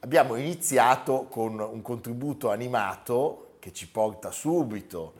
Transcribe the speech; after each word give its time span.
abbiamo 0.00 0.36
iniziato 0.36 1.26
con 1.28 1.58
un 1.58 1.82
contributo 1.82 2.50
animato 2.50 3.56
che 3.58 3.72
ci 3.72 3.88
porta 3.88 4.30
subito 4.30 5.14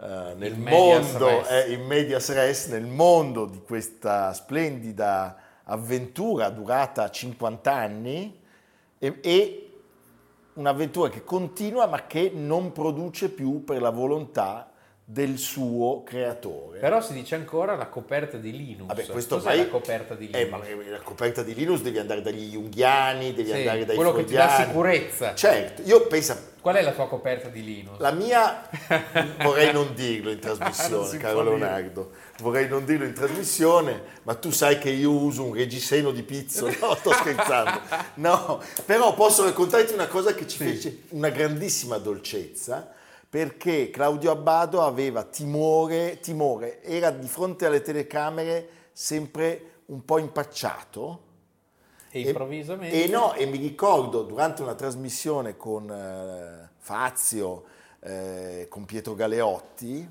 eh, 0.00 0.34
nel 0.36 0.58
mondo, 0.58 1.46
eh, 1.46 1.72
in 1.72 1.84
medias 1.86 2.32
res, 2.32 2.66
nel 2.68 2.86
mondo 2.86 3.46
di 3.46 3.60
questa 3.62 4.32
splendida 4.32 5.36
avventura 5.64 6.48
durata 6.50 7.10
50 7.10 7.72
anni 7.72 8.40
e, 8.98 9.18
e 9.22 9.70
un'avventura 10.54 11.10
che 11.10 11.24
continua 11.24 11.86
ma 11.86 12.06
che 12.06 12.30
non 12.34 12.72
produce 12.72 13.28
più 13.30 13.64
per 13.64 13.80
la 13.80 13.90
volontà 13.90 14.70
del 15.06 15.36
suo 15.36 16.02
creatore. 16.02 16.78
Però 16.78 17.02
si 17.02 17.12
dice 17.12 17.34
ancora 17.34 17.76
la 17.76 17.88
coperta 17.88 18.38
di 18.38 18.56
Linus. 18.56 18.86
Vabbè, 18.86 19.06
questo 19.06 19.36
Cos'è 19.36 19.54
la 19.54 19.68
coperta 19.68 20.14
di 20.14 20.30
Linus? 20.32 20.66
Eh, 20.66 20.90
la 20.90 21.00
coperta 21.00 21.42
di 21.42 21.54
Linus 21.54 21.82
devi 21.82 21.98
andare 21.98 22.22
dagli 22.22 22.52
Junghiani, 22.52 23.34
devi 23.34 23.50
sì, 23.50 23.56
andare 23.56 23.84
dai 23.84 23.96
quello 23.96 24.12
Freudiani. 24.12 24.48
che 24.48 24.56
ti 24.56 24.62
dà 24.62 24.66
sicurezza. 24.66 25.34
Certo, 25.34 25.82
io 25.82 26.06
penso... 26.06 26.52
Qual 26.62 26.76
è 26.76 26.80
la 26.80 26.92
tua 26.92 27.06
coperta 27.06 27.48
di 27.48 27.62
Linus? 27.62 27.98
La 27.98 28.12
mia, 28.12 28.66
vorrei 29.44 29.70
non 29.74 29.92
dirlo 29.94 30.30
in 30.30 30.38
trasmissione, 30.38 31.18
caro 31.18 31.42
Leonardo, 31.42 32.12
vorrei 32.38 32.66
non 32.66 32.86
dirlo 32.86 33.04
in 33.04 33.12
trasmissione, 33.12 34.00
ma 34.22 34.34
tu 34.34 34.50
sai 34.50 34.78
che 34.78 34.88
io 34.88 35.10
uso 35.10 35.44
un 35.44 35.52
reggiseno 35.52 36.10
di 36.12 36.22
pizzo, 36.22 36.64
no, 36.80 36.94
sto 36.94 37.12
scherzando. 37.12 37.80
No, 38.14 38.62
però 38.86 39.12
posso 39.12 39.44
raccontarti 39.44 39.92
una 39.92 40.06
cosa 40.06 40.32
che 40.32 40.48
ci 40.48 40.56
sì. 40.56 40.64
fece 40.64 40.98
una 41.10 41.28
grandissima 41.28 41.98
dolcezza 41.98 42.94
perché 43.34 43.90
Claudio 43.90 44.30
Abbado 44.30 44.80
aveva 44.82 45.24
timore, 45.24 46.20
timore, 46.20 46.80
era 46.84 47.10
di 47.10 47.26
fronte 47.26 47.66
alle 47.66 47.82
telecamere 47.82 48.68
sempre 48.92 49.80
un 49.86 50.04
po' 50.04 50.18
impacciato. 50.18 51.20
E 52.10 52.20
improvvisamente? 52.20 52.94
E, 52.94 53.02
e 53.02 53.08
no, 53.08 53.34
e 53.34 53.46
mi 53.46 53.58
ricordo 53.58 54.22
durante 54.22 54.62
una 54.62 54.76
trasmissione 54.76 55.56
con 55.56 55.90
eh, 55.90 56.68
Fazio, 56.78 57.64
eh, 57.98 58.68
con 58.70 58.84
Pietro 58.84 59.16
Galeotti, 59.16 60.08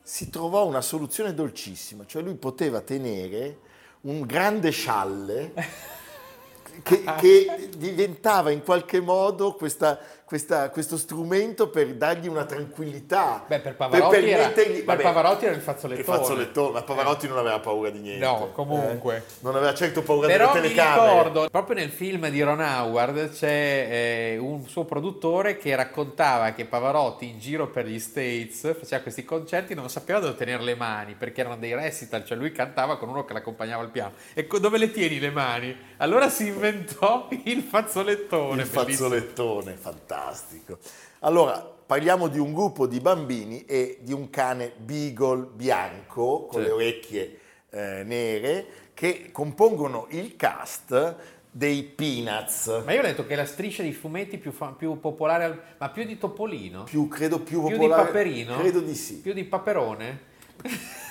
si 0.00 0.30
trovò 0.30 0.64
una 0.64 0.80
soluzione 0.80 1.34
dolcissima, 1.34 2.06
cioè 2.06 2.22
lui 2.22 2.36
poteva 2.36 2.80
tenere 2.80 3.58
un 4.02 4.22
grande 4.22 4.70
scialle 4.70 5.52
che, 6.82 7.04
che 7.18 7.68
diventava 7.76 8.50
in 8.50 8.62
qualche 8.62 9.00
modo 9.00 9.56
questa 9.56 10.00
questa, 10.26 10.70
questo 10.70 10.96
strumento 10.96 11.68
per 11.68 11.94
dargli 11.94 12.26
una 12.26 12.44
tranquillità. 12.44 13.44
Beh, 13.46 13.60
per 13.60 13.76
Pavarotti, 13.76 14.16
per 14.16 14.24
era, 14.26 14.48
per 14.48 14.96
Pavarotti 14.96 15.44
era 15.44 15.54
il 15.54 15.60
fazzolettone. 15.60 16.00
Il 16.00 16.04
fazzolettone, 16.04 16.72
ma 16.72 16.82
Pavarotti 16.82 17.26
eh. 17.26 17.28
non 17.28 17.38
aveva 17.38 17.60
paura 17.60 17.90
di 17.90 18.00
niente. 18.00 18.26
No, 18.26 18.50
comunque. 18.52 19.18
Eh? 19.18 19.22
Non 19.42 19.54
aveva 19.54 19.72
certo 19.72 20.02
paura 20.02 20.26
Però 20.26 20.52
delle 20.52 20.66
telecamere. 20.66 21.00
mi 21.00 21.12
ricordo, 21.12 21.48
proprio 21.48 21.76
nel 21.76 21.90
film 21.90 22.28
di 22.28 22.42
Ron 22.42 22.58
Howard 22.58 23.30
c'è 23.30 23.86
eh, 23.88 24.36
un 24.38 24.66
suo 24.66 24.84
produttore 24.84 25.58
che 25.58 25.76
raccontava 25.76 26.50
che 26.50 26.64
Pavarotti 26.64 27.28
in 27.28 27.38
giro 27.38 27.68
per 27.68 27.86
gli 27.86 28.00
States 28.00 28.76
faceva 28.76 29.02
questi 29.02 29.24
concerti 29.24 29.74
non 29.74 29.88
sapeva 29.88 30.18
dove 30.18 30.34
tenere 30.34 30.64
le 30.64 30.74
mani 30.74 31.14
perché 31.14 31.42
erano 31.42 31.56
dei 31.56 31.72
recital, 31.72 32.24
cioè 32.24 32.36
lui 32.36 32.50
cantava 32.50 32.98
con 32.98 33.08
uno 33.08 33.24
che 33.24 33.32
l'accompagnava 33.32 33.82
al 33.82 33.90
piano. 33.90 34.14
E 34.34 34.48
dove 34.58 34.76
le 34.76 34.90
tieni 34.90 35.20
le 35.20 35.30
mani? 35.30 35.76
Allora 35.98 36.28
si 36.28 36.48
inventò 36.48 37.28
il 37.44 37.62
fazzolettone. 37.62 38.62
Il 38.62 38.68
bellissimo. 38.68 39.08
fazzolettone, 39.08 39.72
fantastico 39.74 40.14
fantastico. 40.16 40.78
Allora, 41.20 41.58
parliamo 41.58 42.28
di 42.28 42.38
un 42.38 42.52
gruppo 42.52 42.86
di 42.86 43.00
bambini 43.00 43.64
e 43.64 43.98
di 44.00 44.12
un 44.12 44.30
cane 44.30 44.72
beagle 44.76 45.48
bianco 45.52 46.46
con 46.46 46.62
sì. 46.62 46.66
le 46.66 46.72
orecchie 46.72 47.38
eh, 47.70 48.02
nere 48.04 48.66
che 48.94 49.28
compongono 49.30 50.06
il 50.10 50.36
cast 50.36 51.16
dei 51.50 51.82
Peanuts. 51.82 52.82
Ma 52.84 52.92
io 52.92 53.00
ho 53.00 53.02
detto 53.02 53.26
che 53.26 53.34
è 53.34 53.36
la 53.36 53.46
striscia 53.46 53.82
di 53.82 53.92
fumetti 53.92 54.38
più, 54.38 54.52
fa- 54.52 54.74
più 54.76 54.98
popolare, 54.98 55.76
ma 55.78 55.88
più 55.90 56.04
di 56.04 56.18
Topolino? 56.18 56.84
Più, 56.84 57.08
credo 57.08 57.40
più, 57.40 57.64
più 57.64 57.76
popolare. 57.76 58.02
di 58.02 58.06
Paperino? 58.06 58.58
Credo 58.58 58.80
di 58.80 58.94
sì. 58.94 59.20
Più 59.20 59.32
di 59.32 59.44
Paperone? 59.44 60.34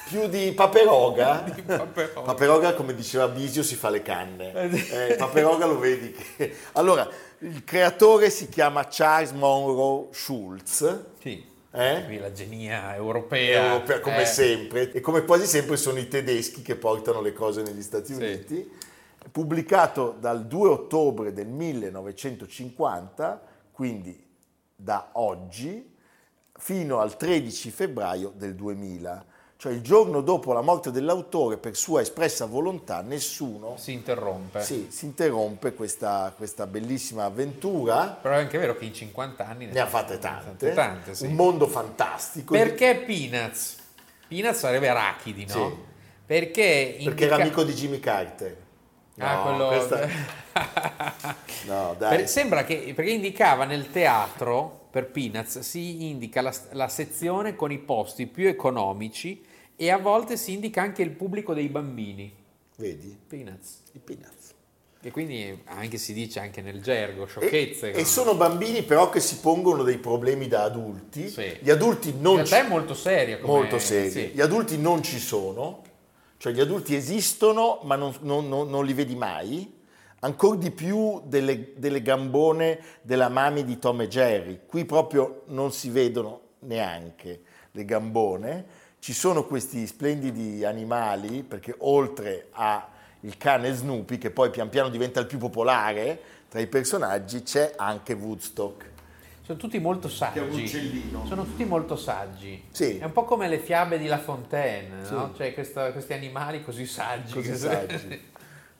Più 0.07 0.27
di 0.27 0.51
Paperoga. 0.51 1.43
di 1.43 1.61
paperoga. 1.63 2.21
paperoga. 2.21 2.73
come 2.73 2.93
diceva 2.93 3.27
Bisio, 3.27 3.63
si 3.63 3.75
fa 3.75 3.89
le 3.89 4.01
canne. 4.01 4.53
Eh, 4.53 5.11
eh 5.11 5.15
paperoga 5.15 5.65
lo 5.65 5.79
vedi. 5.79 6.11
Che... 6.11 6.55
Allora, 6.73 7.09
il 7.39 7.63
creatore 7.63 8.29
si 8.29 8.47
chiama 8.47 8.87
Charles 8.89 9.31
Monroe 9.31 10.07
Schulz. 10.11 10.99
Sì. 11.19 11.53
Eh? 11.71 12.19
la 12.19 12.31
genia 12.31 12.95
europea. 12.95 13.73
europea 13.73 13.99
come 13.99 14.21
eh. 14.21 14.25
sempre. 14.25 14.91
E 14.91 15.01
come 15.01 15.25
quasi 15.25 15.45
sempre 15.47 15.75
sono 15.75 15.97
i 15.99 16.07
tedeschi 16.07 16.61
che 16.61 16.75
portano 16.75 17.21
le 17.21 17.33
cose 17.33 17.63
negli 17.63 17.81
Stati 17.81 18.13
Uniti. 18.13 18.55
Sì. 18.55 18.83
Pubblicato 19.31 20.15
dal 20.19 20.45
2 20.45 20.69
ottobre 20.69 21.33
del 21.33 21.47
1950, 21.47 23.41
quindi 23.71 24.23
da 24.75 25.09
oggi, 25.13 25.93
fino 26.57 26.99
al 26.99 27.17
13 27.17 27.71
febbraio 27.71 28.31
del 28.35 28.53
2000 28.53 29.33
cioè 29.57 29.71
il 29.71 29.81
giorno 29.81 30.21
dopo 30.21 30.51
la 30.51 30.61
morte 30.61 30.91
dell'autore, 30.91 31.57
per 31.57 31.75
sua 31.75 32.01
espressa 32.01 32.45
volontà, 32.45 33.01
nessuno 33.01 33.75
si 33.77 33.93
interrompe. 33.93 34.61
Sì, 34.61 34.87
si 34.89 35.05
interrompe 35.05 35.73
questa, 35.73 36.33
questa 36.35 36.67
bellissima 36.67 37.23
avventura. 37.23 38.17
Però 38.21 38.35
è 38.35 38.39
anche 38.39 38.57
vero 38.57 38.75
che 38.77 38.85
in 38.85 38.93
50 38.93 39.47
anni 39.47 39.65
ne, 39.67 39.71
ne 39.71 39.79
ha 39.79 39.87
fatte 39.87 40.19
tante. 40.19 40.73
tante 40.73 41.15
sì. 41.15 41.25
Un 41.25 41.33
mondo 41.33 41.67
fantastico. 41.67 42.53
Perché 42.53 42.95
Peanuts? 43.05 43.77
Peanuts 44.27 44.59
sarebbe 44.59 44.89
arachidi, 44.89 45.45
no? 45.45 45.53
Sì. 45.53 45.75
Perché, 46.25 46.63
indica... 46.63 47.09
Perché 47.09 47.25
era 47.25 47.35
amico 47.35 47.63
di 47.63 47.73
Jimmy 47.73 47.99
Carter. 47.99 48.57
Ah, 49.19 49.35
no, 49.35 49.39
ah, 49.39 49.43
quello... 49.43 49.67
Questa... 49.67 50.07
no, 51.67 51.95
dai. 51.97 52.17
Per, 52.17 52.27
sembra 52.27 52.63
che, 52.65 52.91
perché 52.93 53.11
indicava 53.11 53.63
nel 53.63 53.89
teatro 53.89 54.84
per 54.95 55.07
Peanuts 55.07 55.59
si 55.59 56.07
indica 56.07 56.39
la, 56.39 56.55
la, 56.71 56.87
sezione 56.87 57.57
con 57.57 57.69
i 57.69 57.79
posti 57.79 58.27
più 58.27 58.47
economici 58.47 59.43
e 59.75 59.91
a 59.91 59.97
volte 59.97 60.37
si 60.37 60.53
indica 60.53 60.81
anche 60.81 61.01
il 61.01 61.09
pubblico 61.09 61.53
dei 61.53 61.67
bambini. 61.67 62.33
Vedi? 62.77 63.13
Peanuts. 63.27 63.81
I 63.91 63.99
Peanuts. 63.99 64.53
E 65.01 65.11
quindi 65.11 65.63
anche 65.65 65.97
si 65.97 66.13
dice 66.13 66.39
anche 66.39 66.61
nel 66.61 66.81
gergo, 66.81 67.25
sciocchezze. 67.25 67.91
E, 67.91 67.99
e 67.99 68.05
sono 68.05 68.35
bambini 68.35 68.83
però 68.83 69.09
che 69.09 69.19
si 69.19 69.39
pongono 69.39 69.83
dei 69.83 69.97
problemi 69.97 70.47
da 70.47 70.63
adulti. 70.63 71.27
Sì. 71.27 71.57
Gli 71.59 71.69
adulti 71.69 72.13
non 72.17 72.39
In 72.39 72.45
realtà 72.45 72.65
è 72.65 72.69
molto 72.69 72.93
seria. 72.93 73.37
Molto 73.41 73.79
seria. 73.79 74.09
Sì. 74.09 74.27
Gli 74.27 74.39
adulti 74.39 74.77
non 74.77 75.03
ci 75.03 75.19
sono, 75.19 75.83
cioè 76.37 76.53
gli 76.53 76.61
adulti 76.61 76.95
esistono 76.95 77.81
ma 77.83 77.97
non, 77.97 78.15
non, 78.21 78.47
non, 78.47 78.69
non 78.69 78.85
li 78.85 78.93
vedi 78.93 79.15
mai 79.17 79.73
ancora 80.25 80.57
di 80.57 80.71
più 80.71 81.21
delle, 81.25 81.73
delle, 81.75 82.01
gambone 82.01 82.79
della 83.01 83.29
mami 83.29 83.63
di 83.63 83.77
Tom 83.77 84.01
e 84.01 84.07
Jerry. 84.07 84.61
Qui 84.65 84.83
proprio 84.83 85.43
non 85.47 85.71
si 85.71 85.89
vedono 85.89 86.41
neanche 86.59 87.41
le 87.71 87.85
gambone. 87.85 88.65
Ci 88.99 89.13
sono 89.13 89.45
questi 89.45 89.85
splendidi 89.85 90.65
animali, 90.65 91.43
perché 91.43 91.75
oltre 91.79 92.47
al 92.51 92.83
cane 93.37 93.71
Snoopy, 93.71 94.17
che 94.17 94.31
poi 94.31 94.49
pian 94.49 94.69
piano 94.69 94.89
diventa 94.89 95.19
il 95.19 95.27
più 95.27 95.37
popolare 95.37 96.19
tra 96.49 96.59
i 96.59 96.67
personaggi, 96.67 97.43
c'è 97.43 97.73
anche 97.77 98.13
Woodstock. 98.13 98.93
Sono 99.43 99.59
tutti 99.59 99.77
molto 99.77 100.09
saggi. 100.09 100.39
Che 100.39 100.45
è 100.45 100.49
un 100.49 100.59
uccellino. 100.59 101.25
Sono 101.27 101.43
tutti 101.43 101.65
molto 101.65 101.95
saggi. 101.95 102.63
Sì. 102.71 102.97
È 102.97 103.03
un 103.03 103.11
po' 103.11 103.25
come 103.25 103.47
le 103.47 103.59
fiabe 103.59 103.99
di 103.99 104.07
La 104.07 104.17
Fontaine, 104.17 105.05
sì. 105.05 105.13
no? 105.13 105.33
Cioè 105.35 105.53
questa, 105.53 105.91
questi 105.91 106.13
animali 106.13 106.63
così 106.63 106.87
saggi. 106.87 107.31
Così 107.31 107.53
saggi. 107.55 108.33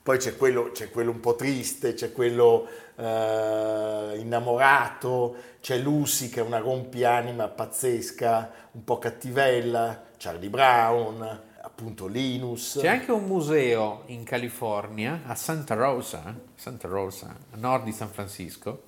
Poi 0.05 0.19
c'è 0.19 0.37
quello, 0.37 0.69
c'è 0.71 0.91
quello, 0.91 1.09
un 1.09 1.19
po' 1.19 1.33
triste, 1.33 1.95
c'è 1.95 2.11
quello 2.11 2.67
eh, 2.95 4.17
innamorato, 4.19 5.35
c'è 5.59 5.79
Lucy 5.79 6.29
che 6.29 6.41
è 6.41 6.43
una 6.43 6.59
rompianima 6.59 7.47
pazzesca, 7.47 8.51
un 8.73 8.83
po' 8.83 8.99
cattivella, 8.99 10.03
Charlie 10.15 10.51
Brown, 10.51 11.41
appunto 11.59 12.05
Linus. 12.05 12.77
C'è 12.79 12.87
anche 12.87 13.11
un 13.11 13.23
museo 13.23 14.03
in 14.05 14.23
California, 14.23 15.21
a 15.25 15.33
Santa 15.33 15.73
Rosa, 15.73 16.35
Santa 16.53 16.87
Rosa, 16.87 17.35
a 17.49 17.57
nord 17.57 17.85
di 17.85 17.91
San 17.91 18.09
Francisco, 18.09 18.83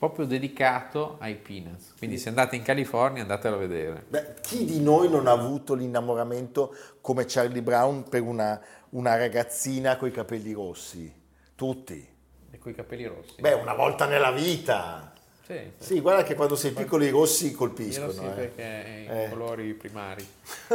proprio 0.00 0.24
dedicato 0.24 1.16
ai 1.20 1.34
Peanuts. 1.36 1.92
Quindi 1.98 2.16
se 2.16 2.30
andate 2.30 2.56
in 2.56 2.62
California 2.62 3.20
andatelo 3.20 3.56
a 3.56 3.58
vedere. 3.58 4.04
Beh, 4.08 4.34
chi 4.40 4.64
di 4.64 4.80
noi 4.80 5.10
non 5.10 5.26
ha 5.26 5.32
avuto 5.32 5.74
l'innamoramento 5.74 6.74
come 7.02 7.26
Charlie 7.26 7.60
Brown 7.60 8.08
per 8.08 8.22
una 8.22 8.58
una 8.92 9.16
ragazzina 9.16 9.96
con 9.96 10.08
i 10.08 10.10
capelli 10.10 10.52
rossi, 10.52 11.12
tutti. 11.54 12.08
E 12.50 12.58
coi 12.58 12.74
capelli 12.74 13.04
rossi. 13.04 13.40
Beh, 13.40 13.52
una 13.52 13.74
volta 13.74 14.06
nella 14.06 14.32
vita. 14.32 15.12
sì, 15.46 15.52
sì. 15.78 15.84
Sì, 15.94 16.00
guarda 16.00 16.22
che 16.24 16.34
quando 16.34 16.56
sei 16.56 16.72
piccolo 16.72 17.04
i 17.04 17.10
rossi 17.10 17.50
Io 17.50 17.56
colpiscono. 17.56 18.10
sì, 18.10 18.24
eh. 18.24 18.28
perché 18.30 18.62
i 18.62 19.06
Eh. 19.06 19.28
colori 19.30 19.74
primari. 19.74 20.26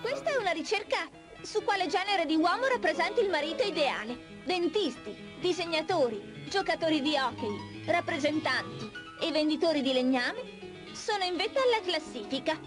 Questa 0.00 0.30
è 0.30 0.36
una 0.38 0.52
ricerca 0.52 0.96
su 1.42 1.62
quale 1.64 1.86
genere 1.88 2.26
di 2.26 2.36
uomo 2.36 2.66
rappresenta 2.70 3.20
il 3.20 3.28
marito 3.28 3.62
ideale. 3.62 4.16
Dentisti, 4.44 5.14
disegnatori, 5.40 6.39
giocatori 6.50 7.00
di 7.00 7.16
hockey, 7.16 7.84
rappresentanti 7.86 8.90
e 9.20 9.30
venditori 9.30 9.82
di 9.82 9.92
legname 9.92 10.58
sono 10.92 11.22
in 11.22 11.36
vetta 11.36 11.60
alla 11.62 11.80
classifica. 11.80 12.58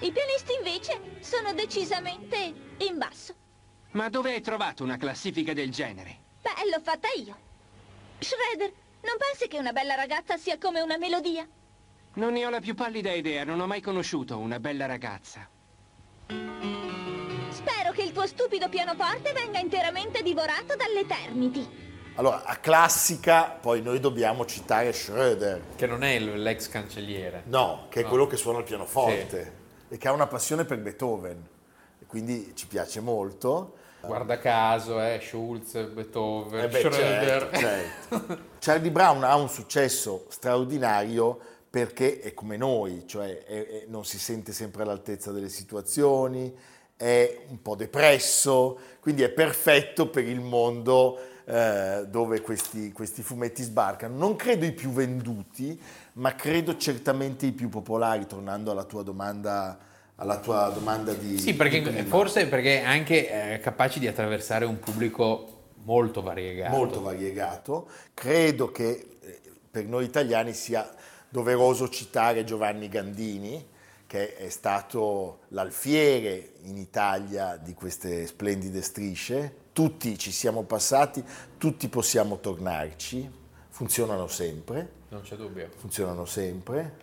I 0.00 0.10
pianisti 0.10 0.52
invece 0.58 1.18
sono 1.20 1.54
decisamente 1.54 2.36
in 2.78 2.98
basso. 2.98 3.32
Ma 3.92 4.08
dove 4.08 4.34
hai 4.34 4.40
trovato 4.40 4.82
una 4.82 4.96
classifica 4.96 5.52
del 5.52 5.70
genere? 5.70 6.18
Beh, 6.42 6.68
l'ho 6.68 6.82
fatta 6.82 7.06
io. 7.16 7.36
Shredder, 8.18 8.72
non 9.02 9.14
pensi 9.16 9.46
che 9.46 9.58
una 9.58 9.72
bella 9.72 9.94
ragazza 9.94 10.36
sia 10.36 10.58
come 10.58 10.80
una 10.80 10.98
melodia? 10.98 11.46
Non 12.14 12.32
ne 12.32 12.44
ho 12.44 12.50
la 12.50 12.60
più 12.60 12.74
pallida 12.74 13.12
idea, 13.12 13.44
non 13.44 13.60
ho 13.60 13.66
mai 13.68 13.80
conosciuto 13.80 14.38
una 14.38 14.58
bella 14.58 14.86
ragazza. 14.86 15.48
Spero 16.26 17.92
che 17.92 18.02
il 18.02 18.10
tuo 18.10 18.26
stupido 18.26 18.68
pianoforte 18.68 19.32
venga 19.32 19.60
interamente 19.60 20.20
divorato 20.22 20.74
dall'Eternity. 20.74 21.83
Allora, 22.16 22.44
a 22.44 22.56
classica, 22.58 23.44
poi 23.60 23.82
noi 23.82 23.98
dobbiamo 23.98 24.44
citare 24.46 24.92
Schroeder, 24.92 25.60
Che 25.74 25.86
non 25.86 26.04
è 26.04 26.18
l'ex 26.20 26.68
cancelliere. 26.68 27.42
no, 27.46 27.86
che 27.88 28.00
è 28.00 28.02
No. 28.04 28.08
quello 28.08 28.26
che 28.28 28.36
suona 28.36 28.58
il 28.58 28.64
pianoforte 28.64 29.52
e 29.88 29.98
che 29.98 30.06
ha 30.08 30.12
una 30.12 30.28
passione 30.28 30.64
per 30.64 30.78
Beethoven, 30.78 31.44
e 32.00 32.06
quindi 32.06 32.52
ci 32.54 32.68
piace 32.68 33.00
molto. 33.00 33.74
Guarda 34.00 34.38
caso, 34.38 35.00
eh, 35.02 35.18
Schulz, 35.20 35.72
Beethoven, 35.88 36.60
Eh 36.64 36.68
beh, 36.68 36.78
Schroeder. 36.78 37.50
certo, 37.50 37.58
certo. 37.58 38.38
Charlie 38.60 38.90
Brown 38.92 39.24
ha 39.24 39.34
un 39.34 39.48
successo 39.48 40.26
straordinario 40.28 41.38
perché 41.68 42.20
è 42.20 42.32
come 42.32 42.56
noi, 42.56 43.04
cioè 43.08 43.42
è- 43.44 43.66
è- 43.66 43.84
non 43.88 44.04
si 44.04 44.18
sente 44.20 44.52
sempre 44.52 44.82
all'altezza 44.82 45.32
delle 45.32 45.48
situazioni, 45.48 46.54
è 46.96 47.38
un 47.48 47.60
po' 47.60 47.74
depresso, 47.74 48.78
quindi 49.00 49.22
è 49.22 49.30
perfetto 49.30 50.08
per 50.10 50.24
il 50.28 50.40
mondo 50.40 51.18
eh, 51.46 52.06
dove 52.08 52.40
questi, 52.40 52.92
questi 52.92 53.22
fumetti 53.22 53.62
sbarcano. 53.62 54.16
Non 54.16 54.36
credo 54.36 54.64
i 54.64 54.72
più 54.72 54.90
venduti, 54.90 55.80
ma 56.14 56.34
credo 56.34 56.76
certamente 56.76 57.46
i 57.46 57.52
più 57.52 57.68
popolari, 57.68 58.26
tornando 58.26 58.70
alla 58.70 58.84
tua 58.84 59.02
domanda, 59.02 59.78
alla 60.16 60.38
tua 60.38 60.70
domanda 60.70 61.12
di... 61.12 61.38
Sì, 61.38 61.52
di 61.52 61.54
perché 61.54 61.82
prima. 61.82 62.04
forse 62.04 62.46
perché 62.46 62.80
è 62.80 62.84
anche 62.84 63.54
eh, 63.54 63.58
capaci 63.60 63.98
di 63.98 64.06
attraversare 64.06 64.64
un 64.64 64.78
pubblico 64.78 65.54
molto 65.84 66.22
variegato. 66.22 66.74
molto 66.74 67.00
variegato. 67.02 67.88
Credo 68.14 68.70
che 68.70 69.16
eh, 69.20 69.40
per 69.70 69.84
noi 69.84 70.04
italiani 70.04 70.54
sia 70.54 70.88
doveroso 71.28 71.88
citare 71.88 72.44
Giovanni 72.44 72.88
Gandini, 72.88 73.72
che 74.06 74.36
è 74.36 74.48
stato 74.48 75.40
l'alfiere 75.48 76.52
in 76.62 76.76
Italia 76.76 77.56
di 77.56 77.74
queste 77.74 78.26
splendide 78.26 78.80
strisce. 78.82 79.62
Tutti 79.74 80.16
ci 80.16 80.30
siamo 80.30 80.62
passati, 80.62 81.24
tutti 81.58 81.88
possiamo 81.88 82.38
tornarci, 82.38 83.28
funzionano 83.70 84.28
sempre 84.28 84.88
Non 85.08 85.22
c'è 85.22 85.34
dubbio. 85.34 85.68
funzionano 85.74 86.24
sempre. 86.26 86.98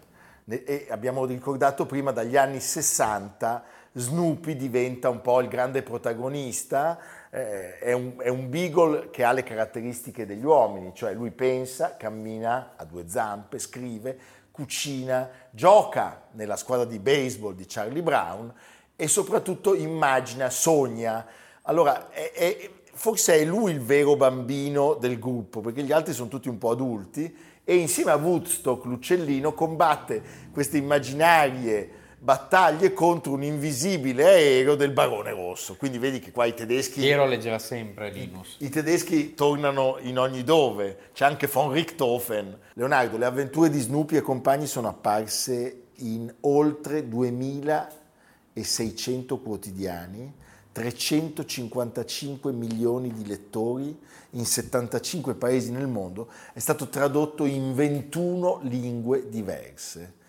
E 0.46 0.88
abbiamo 0.90 1.26
ricordato 1.26 1.86
prima, 1.86 2.12
dagli 2.12 2.38
anni 2.38 2.62
60, 2.62 3.62
Snoopy 3.92 4.56
diventa 4.56 5.10
un 5.10 5.20
po' 5.20 5.42
il 5.42 5.50
grande 5.50 5.84
protagonista, 5.84 6.98
eh, 7.30 7.78
è, 7.78 7.92
un, 7.92 8.14
è 8.18 8.30
un 8.30 8.50
beagle 8.50 9.10
che 9.10 9.26
ha 9.26 9.34
le 9.34 9.44
caratteristiche 9.44 10.26
degli 10.26 10.46
uomini, 10.46 10.94
cioè 10.96 11.14
lui 11.14 11.32
pensa, 11.32 11.98
cammina 11.98 12.76
a 12.78 12.86
due 12.86 13.04
zampe, 13.10 13.60
scrive, 13.60 14.18
cucina, 14.50 15.30
gioca 15.50 16.22
nella 16.32 16.56
squadra 16.56 16.86
di 16.86 17.00
baseball 17.00 17.54
di 17.54 17.66
Charlie 17.68 18.02
Brown 18.02 18.54
e 18.96 19.08
soprattutto 19.10 19.76
immagina, 19.76 20.50
sogna. 20.50 21.40
Allora, 21.64 22.10
è- 22.12 22.32
è- 22.34 22.70
forse 22.94 23.36
è 23.40 23.46
lui 23.46 23.72
il 23.72 23.82
vero 23.82 24.16
bambino 24.16 24.96
del 24.96 25.20
gruppo, 25.20 25.62
perché 25.62 25.84
gli 25.84 25.92
altri 25.92 26.14
sono 26.14 26.30
tutti 26.30 26.50
un 26.50 26.58
po' 26.58 26.72
adulti, 26.72 27.32
e 27.64 27.76
insieme 27.76 28.10
a 28.12 28.16
Woodstock, 28.16 28.86
l'uccellino, 28.86 29.54
combatte 29.54 30.22
queste 30.52 30.78
immaginarie 30.78 32.00
battaglie 32.22 32.94
contro 32.94 33.34
un 33.34 33.44
invisibile 33.44 34.24
aereo 34.26 34.76
del 34.76 34.92
Barone 34.92 35.32
Rosso. 35.32 35.76
Quindi 35.76 35.98
vedi 35.98 36.20
che 36.20 36.32
qua 36.32 36.46
i 36.46 36.54
tedeschi... 36.54 37.00
Piero 37.00 37.26
leggeva 37.26 37.58
sempre 37.58 38.12
Linus. 38.12 38.58
I 38.60 38.70
tedeschi 38.70 39.34
tornano 39.34 39.98
in 40.02 40.20
ogni 40.20 40.44
dove, 40.44 41.10
c'è 41.14 41.26
anche 41.26 41.48
von 41.48 41.72
Richthofen. 41.72 42.60
Leonardo, 42.74 43.18
le 43.18 43.26
avventure 43.26 43.72
di 43.72 43.80
Snoopy 43.80 44.18
e 44.18 44.22
compagni 44.22 44.68
sono 44.68 44.88
apparse 44.88 45.86
in 45.96 46.32
oltre 46.42 47.08
2600 47.08 49.40
quotidiani, 49.40 50.32
355 50.72 52.52
milioni 52.52 53.12
di 53.12 53.26
lettori 53.26 53.98
in 54.32 54.46
75 54.46 55.36
paesi 55.36 55.72
nel 55.72 55.88
mondo, 55.88 56.30
è 56.54 56.60
stato 56.60 56.88
tradotto 56.88 57.46
in 57.46 57.74
21 57.74 58.60
lingue 58.64 59.28
diverse 59.30 60.20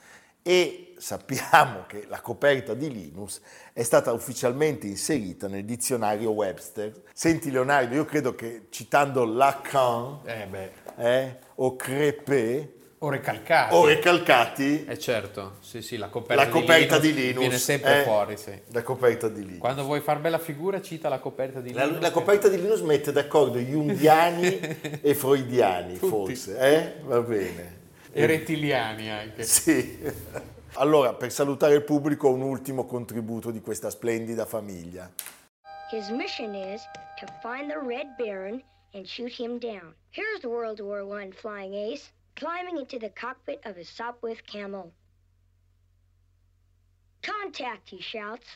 e 0.42 0.94
sappiamo 0.98 1.84
che 1.86 2.06
la 2.08 2.20
coperta 2.20 2.74
di 2.74 2.92
Linus 2.92 3.40
è 3.72 3.82
stata 3.84 4.12
ufficialmente 4.12 4.88
inserita 4.88 5.46
nel 5.46 5.64
dizionario 5.64 6.30
Webster. 6.30 7.02
Senti 7.12 7.50
Leonardo, 7.50 7.94
io 7.94 8.04
credo 8.04 8.34
che 8.34 8.66
citando 8.70 9.24
Lacan 9.24 10.20
Eh 10.24 10.70
eh, 10.96 11.38
o 11.56 11.76
Crepé 11.76 12.74
o 13.04 13.08
recalcati. 13.08 13.74
o 13.74 13.84
Recalcati, 13.86 14.84
Eh 14.84 14.98
certo, 14.98 15.56
sì 15.60 15.82
sì, 15.82 15.96
la 15.96 16.08
coperta, 16.08 16.44
la 16.44 16.48
coperta 16.50 16.98
di 16.98 17.08
di 17.12 17.14
Linus, 17.14 17.26
Linus 17.26 17.40
viene 17.40 17.58
sempre 17.58 18.00
eh, 18.00 18.02
fuori, 18.04 18.36
sì. 18.36 18.60
La 18.68 18.82
coperta 18.82 19.28
di 19.28 19.40
Linus. 19.44 19.58
Quando 19.58 19.82
vuoi 19.84 20.00
far 20.00 20.20
bella 20.20 20.38
figura 20.38 20.80
cita 20.80 21.08
la 21.08 21.18
coperta 21.18 21.60
di 21.60 21.72
La, 21.72 21.84
Linus. 21.84 22.00
la 22.00 22.08
che- 22.08 22.12
coperta 22.14 22.48
di 22.48 22.60
Linus 22.60 22.80
mette 22.80 23.12
d'accordo 23.12 23.58
junghiani 23.58 25.00
e 25.02 25.14
freudiani, 25.14 25.94
Tutti. 25.98 26.08
forse, 26.08 26.58
eh? 26.58 26.94
Va 27.04 27.20
bene. 27.20 27.80
E 28.12 28.26
rettiliani 28.26 29.10
anche. 29.10 29.42
Sì. 29.42 29.98
Allora, 30.74 31.12
per 31.14 31.30
salutare 31.32 31.74
il 31.74 31.82
pubblico, 31.82 32.28
un 32.30 32.42
ultimo 32.42 32.86
contributo 32.86 33.50
di 33.50 33.60
questa 33.60 33.90
splendida 33.90 34.46
famiglia. 34.46 35.10
His 35.90 36.08
mission 36.08 36.54
is 36.54 36.82
to 37.20 37.26
find 37.42 37.68
the 37.68 37.78
Red 37.78 38.14
Baron 38.16 38.62
and 38.94 39.04
shoot 39.06 39.32
him 39.38 39.58
down. 39.58 39.94
Here's 40.10 40.40
the 40.40 40.46
World 40.48 40.80
War 40.80 41.00
I 41.22 41.30
flying 41.32 41.74
ace 41.74 42.10
climbing 42.36 42.78
into 42.78 42.98
the 42.98 43.10
cockpit 43.10 43.60
of 43.64 43.76
his 43.76 43.88
Sopwith 43.88 44.46
Camel. 44.46 44.92
Contact, 47.22 47.88
he 47.88 48.00
shouts. 48.00 48.46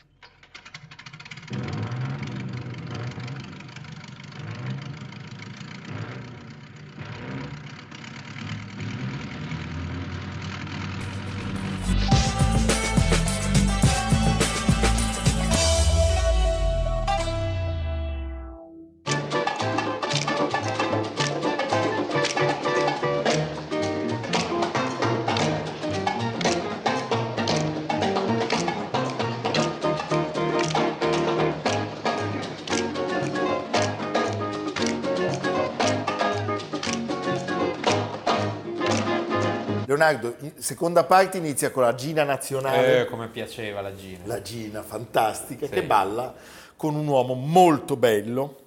Leonardo, 39.97 40.35
seconda 40.57 41.03
parte 41.05 41.39
inizia 41.39 41.71
con 41.71 41.81
la 41.81 41.95
Gina 41.95 42.23
nazionale. 42.23 43.01
Eh, 43.01 43.05
come 43.05 43.29
piaceva 43.29 43.81
la 43.81 43.95
Gina. 43.95 44.19
la 44.25 44.41
Gina 44.43 44.83
fantastica 44.83 45.65
Sì. 45.65 45.71
che 45.71 45.83
balla 45.83 46.35
con 46.75 46.93
un 46.93 47.07
uomo 47.07 47.33
molto 47.33 47.97
bello 47.97 48.57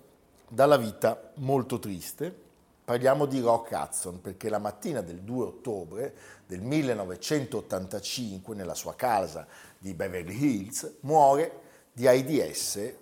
dalla 0.49 0.77
vita 0.77 1.31
molto 1.37 1.79
triste. 1.79 2.49
Parliamo 2.85 3.27
di 3.27 3.39
Rock 3.39 3.71
Hudson 3.71 4.21
perché 4.21 4.49
la 4.49 4.59
mattina 4.59 5.01
del 5.01 5.21
2 5.21 5.45
ottobre 5.45 6.13
del 6.47 6.61
1985 6.61 8.57
nella 8.57 8.75
sua 8.75 8.97
casa 8.97 9.47
di 9.79 9.95
Beverly 9.95 10.37
Hills 10.37 10.97
muore 11.03 11.53
di 11.93 12.09
AIDS 12.09 12.93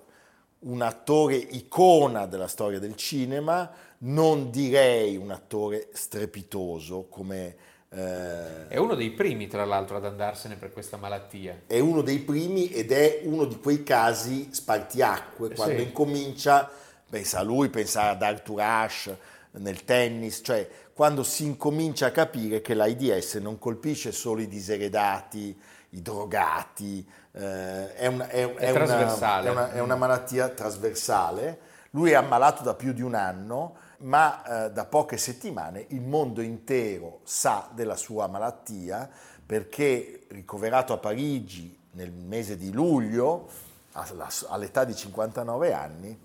un 0.61 0.83
attore 0.83 1.37
icona 1.37 2.27
della 2.27 2.49
storia 2.49 2.79
del 2.81 2.97
cinema, 2.97 3.71
non 3.99 4.51
direi 4.51 5.17
un 5.17 5.31
attore 5.31 5.89
strepitoso 5.93 7.07
come 7.09 7.57
eh, 7.91 8.69
È 8.69 8.77
uno 8.77 8.95
dei 8.95 9.11
primi, 9.11 9.47
tra 9.47 9.65
l'altro, 9.65 9.97
ad 9.97 10.05
andarsene 10.05 10.57
per 10.57 10.73
questa 10.73 10.97
malattia. 10.97 11.63
è 11.67 11.79
uno 11.79 12.03
dei 12.03 12.19
primi 12.19 12.71
ed 12.71 12.93
è 12.93 13.21
uno 13.25 13.45
di 13.45 13.59
quei 13.59 13.83
casi 13.83 14.49
spartiacque, 14.51 15.55
quando 15.55 15.79
Sì. 15.79 15.83
incomincia 15.83 16.71
pensa 17.09 17.39
a 17.39 17.43
lui, 17.43 17.69
pensa 17.71 18.11
ad 18.11 18.23
Arthur 18.23 18.61
Ashe 18.61 19.19
nel 19.53 19.85
tennis, 19.85 20.41
cioè 20.45 20.69
quando 20.93 21.23
si 21.23 21.45
incomincia 21.45 22.07
a 22.07 22.11
capire 22.11 22.61
che 22.61 22.75
l'AIDS 22.75 23.37
non 23.37 23.59
colpisce 23.59 24.13
solo 24.13 24.41
i 24.41 24.49
diseredati, 24.49 25.57
i 25.91 26.03
drogati, 26.03 27.07
eh, 27.33 27.95
è, 27.95 28.07
una, 28.07 28.29
è, 28.29 28.55
è, 28.55 28.71
una, 28.71 29.51
una, 29.51 29.73
è, 29.73 29.81
una, 29.81 29.97
malattia 29.97 30.49
trasversale. 30.49 31.61
Lui 31.91 32.11
è 32.11 32.15
ammalato 32.15 32.63
da 32.63 32.75
più 32.75 32.93
di 32.93 33.01
un 33.01 33.15
anno, 33.15 33.77
ma 33.99 34.67
eh, 34.67 34.71
da 34.71 34.85
poche 34.85 35.17
settimane 35.17 35.87
il 35.89 36.01
mondo 36.01 36.41
intero 36.41 37.21
sa 37.25 37.69
della 37.73 37.97
sua 37.97 38.27
malattia 38.27 39.09
perché 39.45 40.27
ricoverato 40.29 40.93
a 40.93 40.99
Parigi 40.99 41.77
nel 41.93 42.13
mese 42.13 42.57
di 42.57 42.71
luglio, 42.71 43.49
all'età 43.93 44.85
di 44.85 44.95
59 44.95 45.73
anni, 45.73 46.19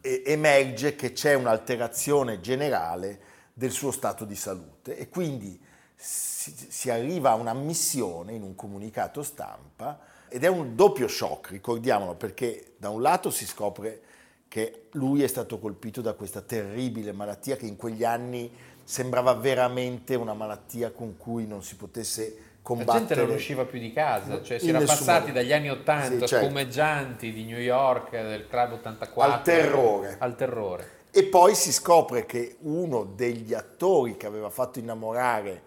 emerge 0.00 0.96
che 0.96 1.12
c'è 1.12 1.34
un'alterazione 1.34 2.40
generale 2.40 3.20
del 3.52 3.70
suo 3.70 3.90
stato 3.90 4.24
di 4.24 4.34
salute. 4.34 4.96
E 4.96 5.08
quindi 5.08 5.60
si, 5.94 6.54
si 6.68 6.90
arriva 6.90 7.30
a 7.30 7.34
un'ammissione 7.34 8.32
in 8.32 8.42
un 8.42 8.54
comunicato 8.54 9.22
stampa 9.22 10.00
ed 10.28 10.44
è 10.44 10.48
un 10.48 10.74
doppio 10.74 11.08
shock, 11.08 11.50
ricordiamolo, 11.50 12.14
perché 12.14 12.74
da 12.78 12.88
un 12.88 13.02
lato 13.02 13.30
si 13.30 13.46
scopre 13.46 14.02
che 14.48 14.86
lui 14.92 15.22
è 15.22 15.26
stato 15.26 15.58
colpito 15.58 16.00
da 16.00 16.14
questa 16.14 16.40
terribile 16.40 17.12
malattia 17.12 17.56
che 17.56 17.66
in 17.66 17.76
quegli 17.76 18.02
anni 18.02 18.50
sembrava 18.82 19.34
veramente 19.34 20.14
una 20.14 20.32
malattia 20.32 20.90
con 20.90 21.16
cui 21.18 21.46
non 21.46 21.62
si 21.62 21.76
potesse 21.76 22.36
combattere. 22.62 22.98
La 22.98 23.06
gente 23.06 23.22
non 23.26 23.34
usciva 23.34 23.64
più 23.66 23.78
di 23.78 23.92
casa, 23.92 24.42
cioè 24.42 24.58
si 24.58 24.70
era 24.70 24.78
passati 24.80 25.28
modo. 25.28 25.32
dagli 25.32 25.52
anni 25.52 25.70
80 25.70 26.04
sì, 26.06 26.26
certo. 26.26 26.46
spumeggianti 26.46 27.32
di 27.32 27.44
New 27.44 27.58
York, 27.58 28.10
del 28.10 28.48
Club 28.48 28.72
84 28.72 29.32
al 29.32 29.42
terrore. 29.42 30.16
al 30.18 30.34
terrore. 30.34 30.90
E 31.10 31.24
poi 31.24 31.54
si 31.54 31.72
scopre 31.72 32.26
che 32.26 32.56
uno 32.60 33.04
degli 33.04 33.54
attori 33.54 34.16
che 34.16 34.26
aveva 34.26 34.50
fatto 34.50 34.78
innamorare 34.78 35.62